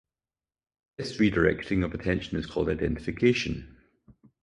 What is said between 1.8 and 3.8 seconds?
of attention is called identification.